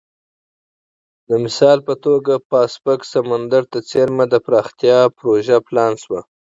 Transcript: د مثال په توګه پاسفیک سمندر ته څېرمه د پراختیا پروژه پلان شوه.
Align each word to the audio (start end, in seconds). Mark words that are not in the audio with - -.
د 1.27 1.29
مثال 1.43 1.77
په 1.87 1.93
توګه 2.05 2.33
پاسفیک 2.51 3.01
سمندر 3.13 3.63
ته 3.71 3.79
څېرمه 3.89 4.25
د 4.29 4.35
پراختیا 4.45 4.97
پروژه 5.17 5.57
پلان 5.67 5.93
شوه. 6.03 6.19